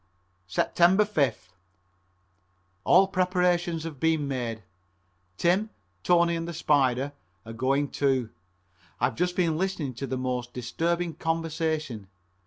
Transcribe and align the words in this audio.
Sept. 0.49 0.73
5th. 0.77 1.49
All 2.85 3.07
preparations 3.07 3.83
have 3.83 3.99
been 3.99 4.27
made. 4.27 4.63
Tim, 5.37 5.69
Tony 6.01 6.35
and 6.35 6.47
the 6.47 6.55
Spider 6.55 7.13
are 7.45 7.53
going 7.53 7.87
too. 7.87 8.31
I 8.99 9.05
have 9.05 9.15
just 9.15 9.35
been 9.35 9.59
listening 9.59 9.93
to 9.93 10.07
the 10.07 10.17
most 10.17 10.53
disturbing 10.53 11.13
conversation. 11.13 12.07